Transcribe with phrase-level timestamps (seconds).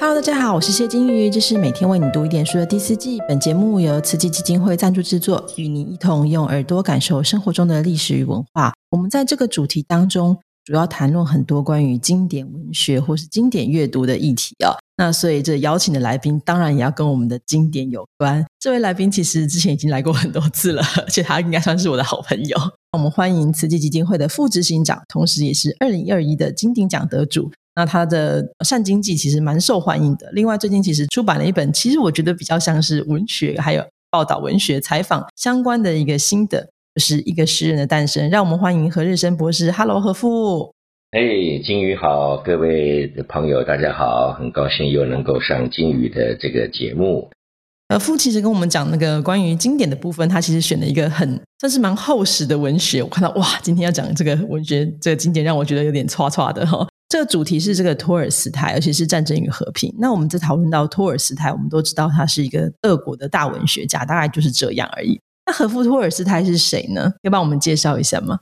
[0.00, 3.18] Hello，大家好，我是谢金鱼，这是每天为你读一点书的第四季。
[3.26, 8.72] 本节目由慈济基金会赞助制作，与您一同用耳朵感受生活中的历史与文化。
[8.90, 14.78] 我们在这个主题当中，主要谈论很多关于经典文学或是经典阅读的议题啊。
[14.96, 18.46] 那所以这邀请的来宾，当然也要跟我们的经典有关。
[18.60, 22.56] 这位来宾其实之前已经来过很多次了， 而且他应该算是我的好朋友。
[22.92, 27.50] 我们欢迎慈济基金会的副执行长，同时也是二零二一的金鼎奖得主。
[27.78, 30.28] 那他的《善经济》其实蛮受欢迎的。
[30.32, 38.28] 另外，最近其实出版了一本，其实我觉得比较像是文学，还有报道文学、采访相关的一个新的，就是一个诗人的诞生。
[38.30, 39.70] 让我们欢迎何日生博士。
[39.70, 40.72] Hello，何富。
[41.12, 41.20] 哎，
[41.64, 47.30] 金鱼好，各位朋友大家好，很高兴又能够上金鱼的这个节目。
[47.86, 53.04] 呃，父其实跟我们讲那个关于经典的部分，他其实选了一个很算是蛮厚实的文学。
[53.04, 56.84] 我看到哇，今天要讲这个文学这个经典，让我觉得有点歘歘的哈。
[57.08, 59.94] 这个主题是这个托尔斯泰，而且是战争与和平。
[59.98, 65.18] 那我们在讨论到托尔斯泰，我们都知道他是一个俄国的大文学家，大概就是这样而已。
[65.46, 67.10] 那和夫托尔斯泰是谁呢？
[67.22, 68.38] 要帮我们介绍一下吗？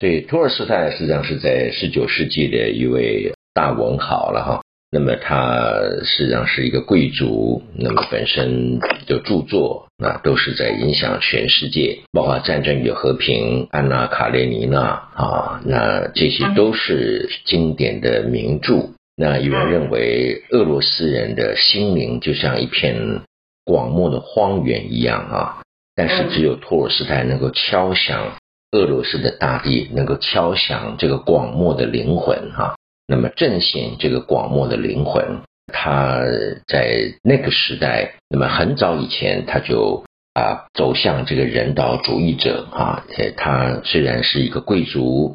[0.00, 4.60] 对，托尔斯泰实际上是在十九世纪的一位大文豪了哈。
[4.92, 18.88] 那么他实际上是一个贵族，那么本身的著作那都是在影响全世界，包括《战争与和平》《安娜·卡列尼娜》啊，那这些都是经典的名著。
[19.16, 23.20] 那有人认为，俄罗斯人的心灵就像一片
[23.64, 25.62] 广袤的荒原一样啊，
[25.94, 28.38] 但是只有托尔斯泰能够敲响
[28.72, 32.74] 俄罗斯的大地，能够敲响这个广漠的灵魂哈。
[33.10, 35.40] 那么振兴这个广漠的灵魂，
[35.72, 36.22] 他
[36.68, 43.04] 在那个时代，那么很早以前他就啊走向这个人道主义者啊。
[43.36, 45.34] 他虽然是一个贵族，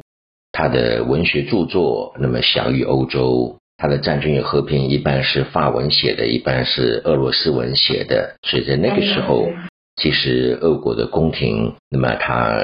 [0.52, 9.50] 他的文学著作那么享誉欧洲，他的《战争与和平》一般是法文写的，一般是俄罗斯文写的，所以在那个时候。
[9.96, 12.54] 其实，俄国的宫廷，那么它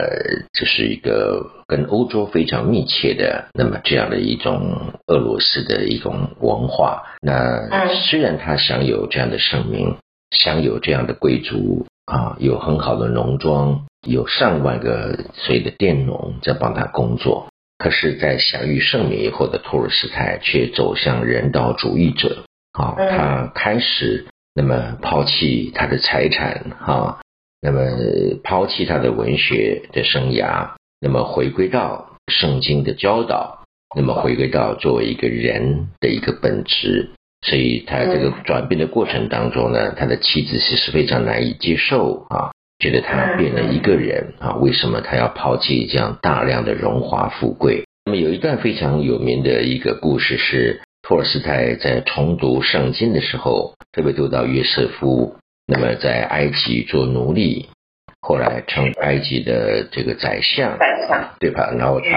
[0.53, 7.05] 就是一个跟欧洲非常密切的，那么这样的一种俄罗斯的一种文化。
[7.23, 9.97] 那虽然它享有这样的盛名，
[10.31, 17.49] 享有这样的贵族啊，有很好的农庄，有上万个所谓的佃农在帮他工作，
[17.79, 24.27] 可是，在享誉盛名以后的托尔斯泰却走向人道主义者啊，他开始。
[24.55, 27.21] 那么抛弃他的财产，哈，
[27.63, 27.81] 那么
[28.45, 33.65] 抛弃他的文学的生涯，那么回归到圣经的教导，
[33.97, 37.11] 那么回归到作为一个人的一个本质。
[37.47, 47.85] 所以他这个转变的过程当中呢，他的妻子其实非常难以接受啊，觉得他变了一个人啊，为什么他要抛弃这样大量的荣华富贵？
[48.05, 50.83] 那么有一段非常有名的一个故事是。
[51.13, 55.37] 托尔斯泰在重读圣经的时候，特别读到约瑟夫，
[55.67, 57.69] 那么在埃及做奴隶，
[58.23, 60.79] 后来成埃及的这个宰相，
[61.39, 61.71] 对吧？
[61.77, 62.09] 然后他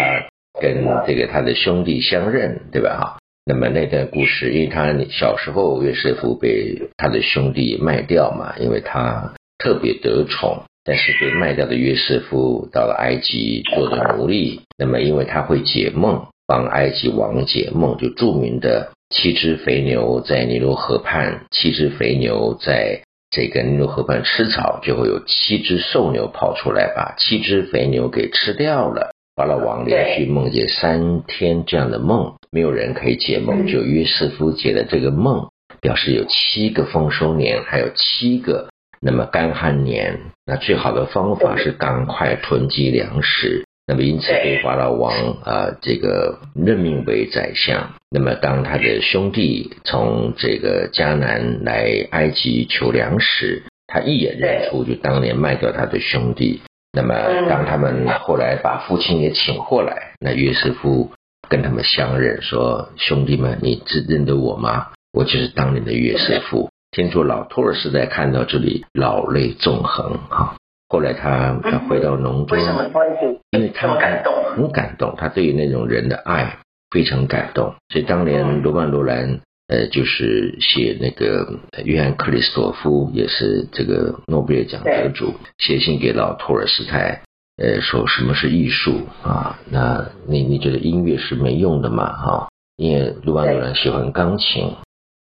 [0.61, 2.97] 跟这个他的兄弟相认，对吧？
[2.97, 16.27] 哈，那么那段故事，因为他小时候约瑟夫被他的兄弟卖掉嘛，因为他特别得宠，但是被卖掉的约瑟夫到了埃及做的奴隶，那么因为他会解梦。
[16.47, 23.01] 帮埃及王解梦，就著名的七只肥牛在尼罗河畔，七只肥牛在
[23.31, 29.11] 这个尼罗河畔吃草，就会有七只瘦牛跑出来，把七只肥牛给吃掉了。
[29.35, 35.49] 法老王连续梦见三天这样的梦，没有人可以解梦，就约瑟夫解了这个梦，
[35.81, 38.69] 表示有七个丰收年，还有七个
[39.01, 40.17] 那么干旱年。
[40.45, 43.64] 那最好的方法是赶快囤积粮食。
[43.87, 45.13] 那么因此被法老王
[45.43, 47.93] 啊这个任命为宰相。
[48.09, 56.61] 那么当他的兄弟从这个迦南来埃及求粮食，他一眼认出就当年卖掉他的兄弟。
[56.93, 57.13] 那么
[57.49, 61.11] 当他们后来把父亲也请过来，那约瑟夫
[61.49, 64.87] 跟他们相认，说兄弟们，你只认得我吗？
[65.11, 66.69] 我就是当年的约瑟夫。
[66.91, 70.55] 听说老托尔斯泰看到这里，老泪纵横啊。
[70.87, 73.39] 后来他他回到农村，为什么关系？
[73.51, 75.15] 因为他感动，很感动。
[75.17, 76.57] 他对于那种人的爱
[76.91, 77.73] 非常感动。
[77.89, 87.21] 所以当年罗曼罗兰呃，就是写那个约翰克里斯托夫，也是这个诺贝尔奖得主，写信给老托尔斯泰，
[87.57, 89.59] 呃，说什么是艺术啊？
[89.71, 92.13] 那你你觉得音乐是没用的嘛？
[92.13, 92.47] 哈，
[92.77, 94.75] 因为罗曼罗兰喜欢钢琴。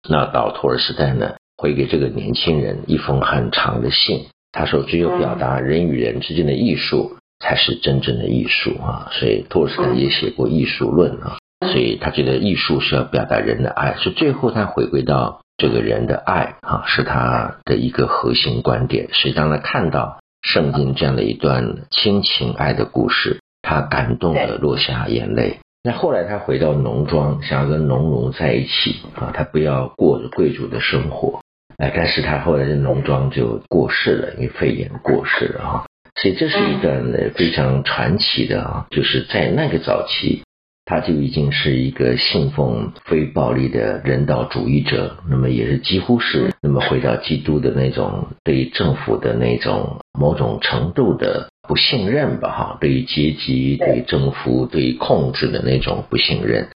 [0.07, 4.27] 那老托尔斯泰呢，会给这个年轻人一封很长的信。
[4.55, 9.11] 他说：“只有表达人与人之间的艺术，才是真正的艺术啊！
[9.11, 11.37] 所以托尔斯泰也写过艺术论啊。
[11.61, 13.95] 所以他觉得艺术是要表达人的爱。
[13.95, 19.09] 所以最后他回归到这个人的爱啊，是他的一个核心观点。
[19.13, 25.59] 所以当他看到圣经这样的一段亲情爱的故事，他感动的落下眼泪。
[25.83, 31.41] 那后来他回到农庄，想要跟农奴在一起啊，他不要过着贵族的生活。
[31.79, 35.87] 哎，但是他后来的农庄就过世了，因为肺炎过世了哈。
[36.21, 40.43] 所以这是一段非常传奇的啊，就是在那个早期。
[40.87, 56.69] 他就已经是一个信奉非暴力的人道主义者，那么也是几乎是那么回到基督的那种对政府的那种某种程度的不信任吧，哈，对于阶级、对政府、对控制的那种不信任啊，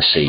[0.00, 0.28] 所以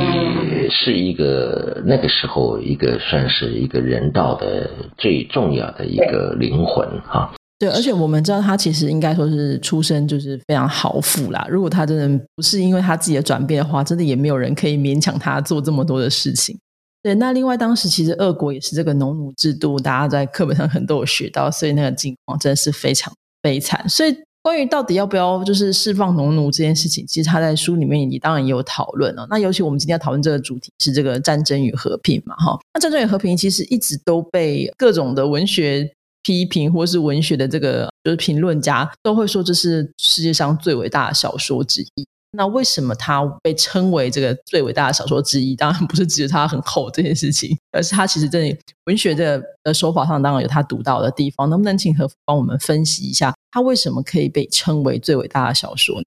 [0.69, 7.33] 是一个那个时候一个算是一个人道的最重要的一个灵魂，哈。
[7.59, 11.47] 对，而且我们知道他其实应该说是出身就是非常豪富啦。
[11.49, 16.59] 如果他真的不是因为他自己的转变的话，真的也没有人可以勉强他做这么多的事情。
[17.01, 23.87] 对，那另外当时其实俄国也是这个农奴制度，大家在课本上很多有学到，所以那个境况真的是非常悲惨。
[23.87, 24.13] 所以
[24.43, 29.25] 关于到底要不要就是释放农奴这件事情，其实他在书里面也当然也有讨论了。
[29.29, 32.59] 那尤其我们今天要讨论这个主题是这个战争与和平嘛，哈。
[32.75, 35.89] 那战争与和平其实一直都被各种的文学。
[36.25, 42.07] 批评或是文学的这个就是评论家都会说这是世界上最伟大的小说之一。
[42.35, 45.55] 那为什么它被称为这个最伟大的小说之一？
[45.55, 51.49] 当然不是指它很厚这件事情，而是它其实在文学的呃手法上当然有它独到的地方。
[51.49, 56.01] 能不能请何帮我们分析一下，它为什么可以被称为最伟大的小说？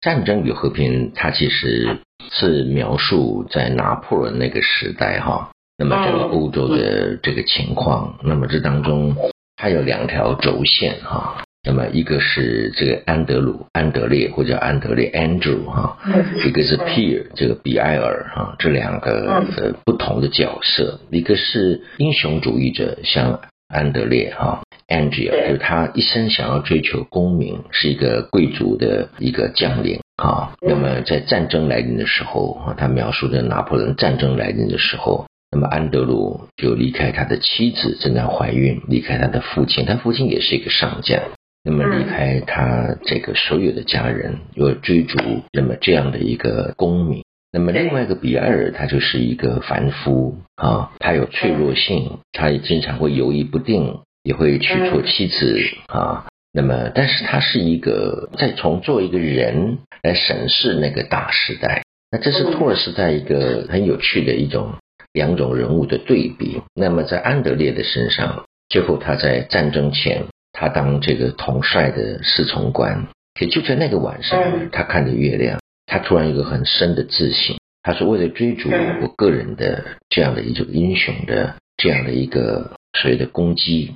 [0.00, 1.98] 战争与和平，它其实
[2.32, 9.16] 是描述在拿破仑那个时代哈，那么整个欧洲的这个情况，那么这当中。
[9.56, 15.96] 它有两条轴线哈，那么一个是这个安德鲁、安德烈或者安德烈 Andrew 哈，
[16.44, 30.52] 一个是 Pierre 这个比埃尔哈，这两个呃不同的角色，一个是英雄主义者，像安德烈哈 Andrew，就是他一生想要追求功名，是一个贵族的一个将领哈。
[30.60, 35.26] 那么在战争来临的时候啊，他描述的拿破仑战争来临的时候。
[35.50, 41.22] 那么安德鲁就离开他的妻子，正在怀孕，离开他的父亲，他父亲也是一个上将。
[41.64, 45.18] 那么离开他这个所有的家人，又追逐
[45.52, 47.24] 那么这样的一个公民。
[47.50, 56.26] 那么另外一个比埃尔，他就是一个凡夫啊，他有脆弱性，他也经常会犹豫不定，也会娶错妻子啊。
[56.52, 61.82] 那么，但是他是一个在从做一个人来审视那个大时代。
[62.10, 64.74] 那这是托尔斯泰一个很有趣的一种。
[65.12, 73.08] 两种人物的对比，那么在安德烈的身上，最后他在战争前，他当这个统帅的侍从官，
[73.40, 78.70] 也就在那个晚上，他看着月亮，他突然有个很深的自信，他说为了追逐
[79.02, 83.94] 我个人的这样的一种英雄的这样的一个所谓的攻击，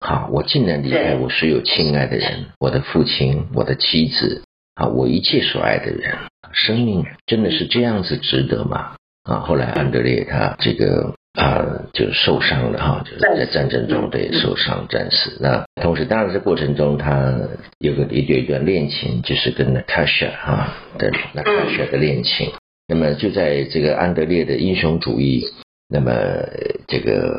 [0.00, 4.42] 好，我竟然离开我所有亲爱的人，我的父亲，我的妻子，
[4.74, 6.18] 啊，我一切所爱的人，
[6.52, 8.96] 生命真的是这样子值得吗？
[9.22, 15.36] 啊，后来安德烈他这个啊就受伤了哈，就是在战争中对受伤战死。
[15.40, 17.34] 那同时，当然这过程中他
[17.78, 22.52] 有个一段一段恋情，就是跟 Natasha 哈的 Natasha 的恋情。
[22.86, 25.44] 那么就在这个安德烈的英雄主义
[25.88, 26.12] 那么
[26.86, 27.32] 这个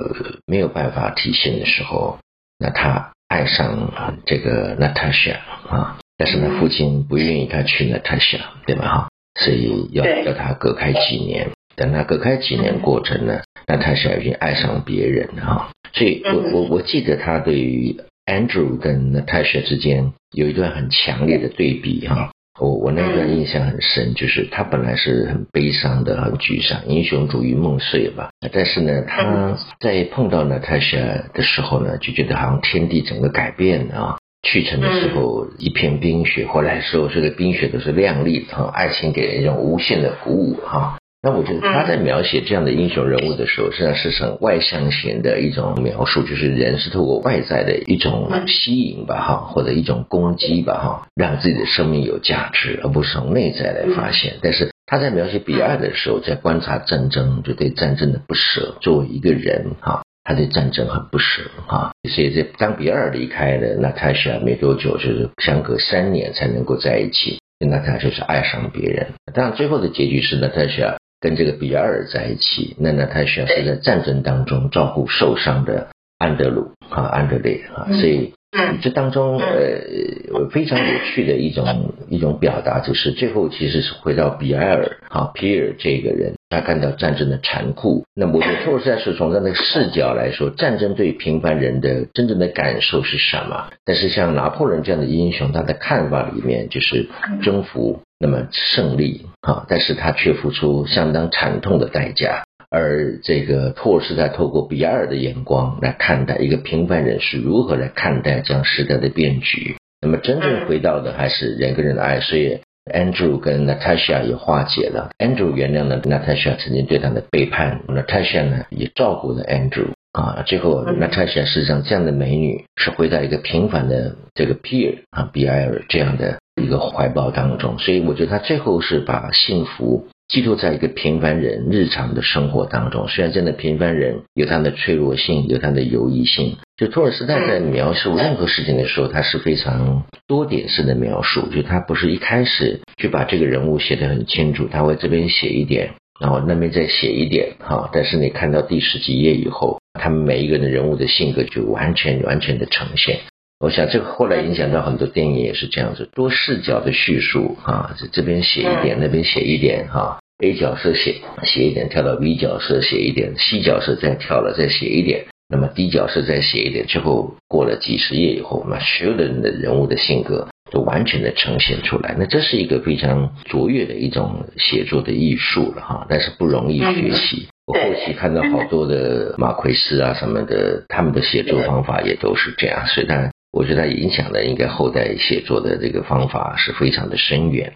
[0.45, 2.17] 没有办法体现的时候，
[2.59, 3.93] 那他爱上
[4.25, 5.35] 这个 Natasha
[5.69, 9.07] 啊，但是呢父亲不愿意他去 Natasha，对吧哈？
[9.39, 11.51] 所以要要他隔开几年。
[11.77, 15.69] 等他隔开几年过程呢，那他是已经爱上别人了哈。
[15.93, 22.31] 所以我我我记得他对于 Andrew 跟 Natasha 之间有一段很强烈的对比哈。
[22.57, 28.29] 我我那段印象很深，就是他本来是很悲伤的、很沮丧，英雄主义梦碎吧。
[28.53, 34.17] 但是呢，他在碰到 Natasha 的时候呢，就觉得好像天地整个改变了啊。
[34.47, 38.71] 去程的时候一片冰雪，回来的时候这个冰雪都是亮丽的哈。
[38.73, 40.97] 爱情给人一种无限的鼓舞哈。
[41.25, 54.35] 那我觉得他在描写这样的英雄人物的时候，实际上是很外向型的一种描述，就是人是透过外在的一种吸引吧，哈，或者一种攻击吧，哈，让自己的生命有价值，而不是从内在来发现。
[54.43, 58.75] 但是他在描写比尔的时候，在观察战争，就对战争的不舍。
[58.81, 61.91] 作为一个人，哈，他对战争很不舍，哈。
[62.07, 69.07] 所以，这当比尔离开了娜塔莎没多久，就是相隔三年才能够在一起，那他就是爱上别人。
[69.33, 70.97] 当然，最后的结局是娜塔莎。
[71.19, 88.05] 跟这个比尔在一起，那那他需要是在战争当中照顾受伤的安德鲁啊，安德烈啊，所以嗯，这当中呃非常有趣的一种一种表达，就是最后其实是回到比埃尔哈皮尔这个人，他看到战争的残酷。
[88.15, 93.67] 那么我觉得托尔斯泰是从他的视角来说，战争对平凡人的真正的感受是什么？
[93.83, 97.09] 但是像拿破仑这样的英雄，他的看法里面就是
[97.43, 102.43] 征服，那么胜利啊，但是他却付出相当惨痛的代价。
[102.69, 109.75] 而这个托尔斯泰透过比埃尔的眼光来看待一个平凡人是如何来看待这样时代的变局。
[110.01, 112.59] 那么真正回到的还是人跟人的爱，所以
[112.91, 115.09] Andrew 跟 Natasha 也化解了。
[115.19, 120.43] Andrew 原谅了 Natasha 曾经对他的背叛，Natasha 呢也照顾了 Andrew 啊。
[120.45, 127.77] 最后 Natasha 实际上这样的美女是回到一个平凡的这个 Pierre 啊比埃尔这样的一个怀抱当中。
[127.79, 130.07] 所以我觉得他最后是把幸福。
[130.27, 136.57] 寄托在一个平凡人日常的生活当中，虽然真的平凡人有他的脆弱性，有他的犹疑性。
[136.75, 147.91] 就托尔斯泰在描述任何事情的时候，他是非常多点式的描述，就他不是一开始就把这个人物写得很清楚，他会这边写一点，然后那边再写一点，哈。
[147.93, 153.19] 但是你看到第十几页以后，他们每一个人的人物的性格就完全完全的呈现。
[153.57, 177.47] 我想这个后来影响到很多电影也是这样子，多视角的叙述啊，这边写一点，那边写一点哈，A 角色写写一点，跳到 B 角色写一点，C 角色再跳了再写一点，那么 D 角色再写一点，最后过了几十页以后，那所有的人的人物的性格都完全的呈现出来，那这是一个非常卓越的一种写作的艺术了哈，但是不容易学习。
[177.65, 183.31] 我后期看到好多的马奎斯啊什么的，他们的写作方法也都是这样，所以他。
[183.55, 187.71] 我觉得影响的应该后代写作的这个方法是非常的深远。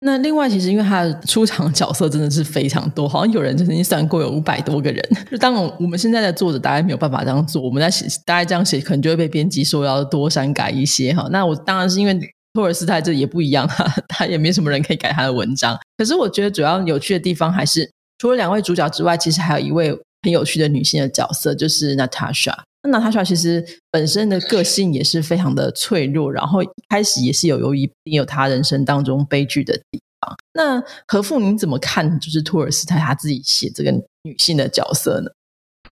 [0.00, 5.02] 那另外，其实因为他的出场角色真的是非常多，好像有人曾经算过有五百多个人。
[5.30, 11.26] 就当我们现在的作者大概没有办法这样做，我们在写大概这样写，可能就会被编辑说要多删改一些哈。
[11.32, 12.16] 那我当然是因为
[12.52, 15.76] 托尔斯泰这也不一样哈， 他也没什么人可以改他的文章。
[15.96, 19.90] 可是我觉得主要有趣的地方还是除了两位主角之外，其实还有一位
[20.22, 22.54] 很有趣的女性的角色，就是 Natasha。
[22.82, 30.36] 那娜塔莎其实本身的个性也是非常的脆弱，然后一开始也是有由于也有他人生当中悲剧的地方。
[30.54, 32.20] 那何父，您怎么看？
[32.20, 33.90] 就是托尔斯泰他自己写这个
[34.22, 35.30] 女性的角色呢？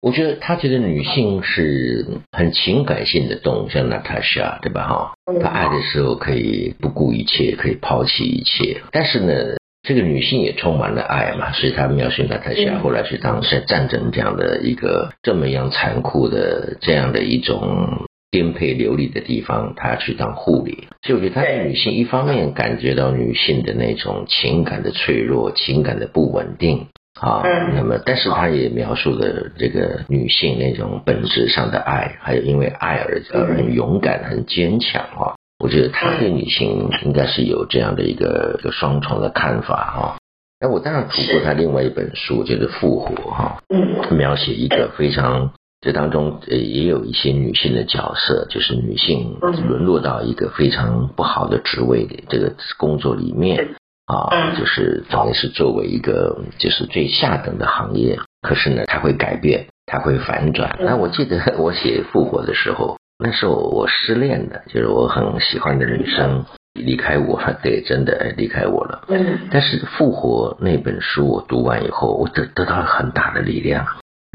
[0.01, 4.89] 我觉得他觉得女性是很情感性的动物，像娜塔莎，对吧？
[4.89, 9.60] 哈，她爱的时候可以不顾一切，可以抛弃一切，但是呢。
[9.83, 20.87] 这个女性也充满了爱嘛，所以她描述娜塔夏后来去当在战争这样的一个这么样残酷的这样的一种颠沛流离的地方，她去当护理。
[21.03, 27.43] 所以我觉得她的女性一方面感觉到女性的那种情感的脆弱、情感的不稳定啊，
[27.75, 35.40] 那么但是她也描述了这个女性那种本质上的爱，还有因为爱而而很勇敢、很坚强啊。
[35.61, 40.17] 我觉得他对女性应该是有这样的一个一个双重的看法哈。
[40.59, 43.63] 那我当然读过他另外一本书，就是《复活》哈，
[44.11, 53.75] 描写一个非常这当中呃也有一些女性的角色，就是女性沦落到一个非常不好的职位的这个工作里面
[54.07, 60.79] 啊，就是等于是作为一个就是最下等的行业，可是呢，他会改变，他会反转。
[60.81, 63.00] 那我记得 我写《复活》的时候。
[63.23, 69.05] 那时候我失恋的，就是我很喜欢的女生离开我了， 对，真的离开我了。
[69.09, 69.41] 嗯。
[69.51, 73.87] 但是《复活》那本书我读完以后，我得得到了很大的力量，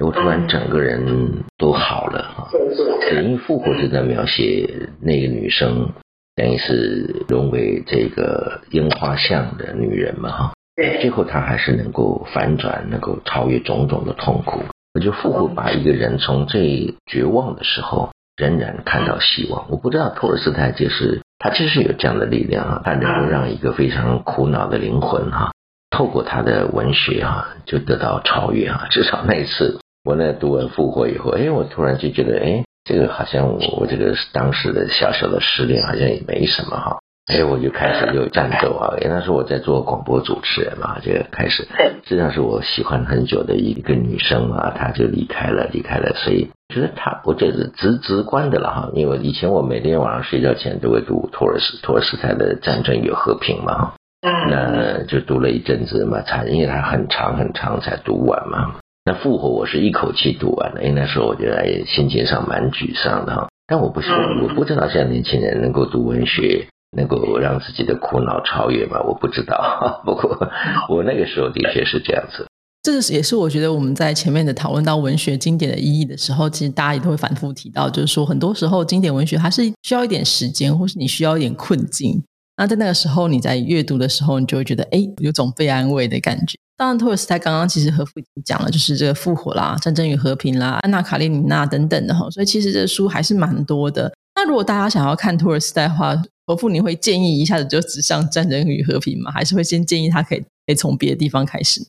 [0.03, 2.47] 我突然整个人都好了啊。
[2.51, 5.89] 对，因为《复活》就在描写那个女生，
[6.35, 10.53] 等于是沦为这个樱花巷的女人嘛，哈。
[10.75, 10.99] 对。
[11.01, 14.61] 最后她还是能够反转，能够超越种种的痛苦。
[14.93, 18.11] 我就复活把一个人从最绝望的时候。
[18.37, 19.65] 仍然看到希望。
[19.69, 25.51] 我不知道托尔斯泰就是他，就是有这样的力量啊，他能够让一个非常苦恼的灵魂哈，
[25.89, 28.87] 透过他的文学哈，就得到超越啊。
[28.91, 36.97] 至少那一次，我那读完《复活》以后，哎，我突然就觉得，哎，这个好像我我这个当时的小小的失恋好像也没什么哈。
[37.27, 38.93] 哎，我就开始就战斗啊！
[39.01, 41.67] 因为那时候我在做广播主持人嘛，就开始。
[42.03, 46.13] 实际上是我喜欢很久的一个女生啊，她就离开了，离开了。
[46.13, 48.89] 所以觉得他，我觉得直直观的了哈。
[48.93, 58.75] 因为以前我每天晚上睡觉前都会读托尔斯托尔斯泰的《战争与和平》嘛，那就读了一阵子嘛，才因为它很长很长才读完嘛。
[59.05, 63.47] 那复活我是一口气读完的，因为那时候我觉得哎，心情上蛮沮丧的哈。
[63.67, 66.67] 但我不是，我不知道现在年轻人能够读文学。
[66.95, 69.01] 能够让自己的苦恼超越吗？
[69.01, 69.99] 我不知道。
[70.07, 70.47] 不过
[70.87, 72.47] 我那个时候的确是这样子。
[72.85, 82.23] 这是也是我觉得我们在前面的讨论到文学经典的意义的时候，其实大家也都会反复提到，就是说很多时候经典文学它是需要一点时间，或是你需要一点困境。
[82.57, 86.55] 那在那个时候你在阅读的时候，你就会觉得哎，有种被安慰的感觉。
[86.77, 94.13] 当然，托尔斯泰刚刚其实和父亲讲了，就是这个复活啦、战争与和平啦、安娜卡列尼娜等等的哈，所以其实这书还是蛮多的。
[94.35, 96.15] 那如果大家想要看托尔斯泰的话，
[96.45, 99.31] 和父你会建议一下子就只上战争与和平吗？
[99.31, 101.83] 还是会先建议他可以可以从别的地方开始？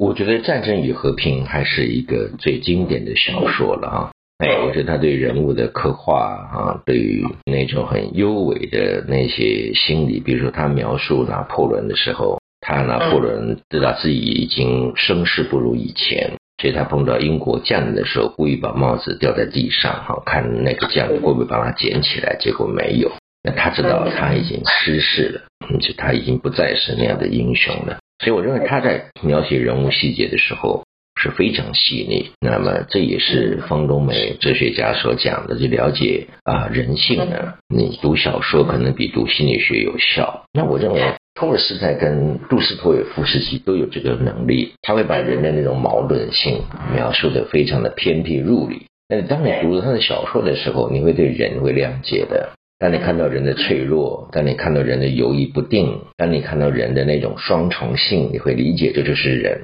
[0.00, 4.10] 我觉得《战争与和平》还是一个最经典的小说了啊！
[4.38, 16.30] 哎，我觉得他对人物的刻画啊，对于那种很优美的那些心理，比如说他描述拿破仑的时候，他拿破仑知道自己已经声势不如以前，
[16.62, 23.12] 所以他碰到英国将领的时候，故意把帽子掉在地上，哈，看那个将领会不会把他捡起来，结果没有。
[23.42, 25.42] 那他知道他已经失势了，
[25.78, 27.98] 就他已经不再是那样的英雄了。
[28.20, 30.84] 所以我认为他在描写人物细节的时候
[31.20, 32.30] 是非常细腻。
[32.40, 37.54] 那么这也是方东美哲学家所讲的，就了解啊人性呢。
[37.68, 40.44] 你读小说可能比读心理学有效。
[40.52, 41.02] 那我认为
[41.34, 46.62] 托尔斯泰跟杜斯托耶夫斯基都有这个能力，他会把人的那种矛盾性
[46.94, 48.82] 描述的非常的偏僻入理。
[49.08, 52.50] 那当你读了他的小说的时候，你会对人会谅解的。
[52.80, 59.60] 当你看到人的脆弱，当你看到人的犹豫不定，当你看到人的那种双重性，你会理解这就是人。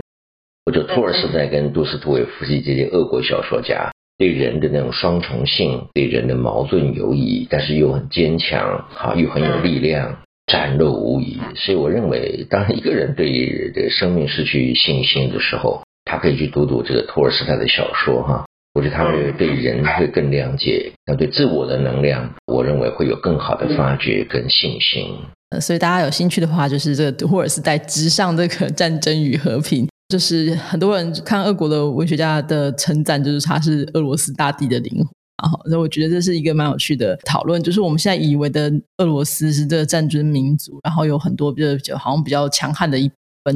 [0.66, 11.40] 或者托尔斯泰跟杜斯托耶夫斯基这些俄国小说家对人的那种双重性，对人的矛盾犹疑，但是又很坚强，好又很有力量，展露无遗。
[11.54, 13.32] 所以我认为，当一个人对
[13.74, 18.44] 这个生命失去信心的时候，他可以去读读这个托尔斯泰的小说，哈。
[18.76, 25.16] 我觉得他会对人会更了解，那对自我的能量，我认为会有更好的发掘跟信心。
[25.48, 35.08] 呃，所以大家有兴趣的话，就是这个 托尔斯泰直上这个战争与和平，就是很多人看俄国的文学家的称赞，就是他是俄罗斯大地的灵魂。
[35.42, 43.10] 然后，所以我觉得这是一个蛮有趣的讨论，就是我们现在以为的俄罗斯是这个战争民族，然后有很多比较好像比较强悍的一。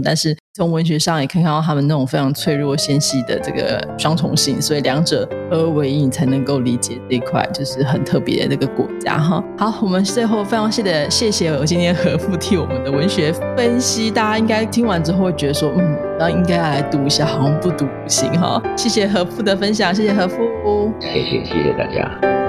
[0.05, 9.43] 但是从文学上也可以看到他们那种非常脆弱纤细的这个双重性，所以两者合为一，你才能够理解这一块就是很特别的那个国家哈。
[9.57, 18.61] 好，我们最后非常谢的谢谢我今天何父替我们的文学分析，大家应该听完之后会觉得说，嗯，那应该来读一下，好像不读不行哈。
[18.77, 22.40] 谢谢何父的分享，谢谢何父，谢谢谢谢大家。